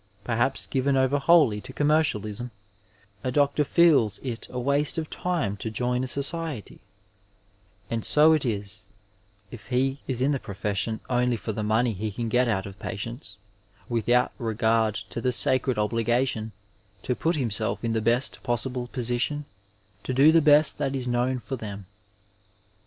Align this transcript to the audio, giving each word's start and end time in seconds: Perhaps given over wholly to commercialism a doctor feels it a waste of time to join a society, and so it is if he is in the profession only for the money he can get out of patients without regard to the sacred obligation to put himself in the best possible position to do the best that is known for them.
Perhaps 0.23 0.65
given 0.65 0.97
over 0.97 1.19
wholly 1.19 1.61
to 1.61 1.71
commercialism 1.71 2.49
a 3.23 3.31
doctor 3.31 3.63
feels 3.63 4.17
it 4.23 4.47
a 4.49 4.59
waste 4.59 4.97
of 4.97 5.11
time 5.11 5.55
to 5.57 5.69
join 5.69 6.03
a 6.03 6.07
society, 6.07 6.79
and 7.87 8.03
so 8.03 8.33
it 8.33 8.43
is 8.43 8.85
if 9.51 9.67
he 9.67 10.01
is 10.07 10.19
in 10.19 10.31
the 10.31 10.39
profession 10.39 11.01
only 11.07 11.37
for 11.37 11.53
the 11.53 11.61
money 11.61 11.93
he 11.93 12.11
can 12.11 12.29
get 12.29 12.47
out 12.47 12.65
of 12.65 12.79
patients 12.79 13.37
without 13.87 14.31
regard 14.39 14.95
to 14.95 15.21
the 15.21 15.31
sacred 15.31 15.77
obligation 15.77 16.51
to 17.03 17.13
put 17.15 17.35
himself 17.35 17.83
in 17.83 17.93
the 17.93 18.01
best 18.01 18.41
possible 18.41 18.87
position 18.87 19.45
to 20.01 20.15
do 20.15 20.31
the 20.31 20.41
best 20.41 20.79
that 20.79 20.95
is 20.95 21.07
known 21.07 21.37
for 21.37 21.57
them. 21.57 21.85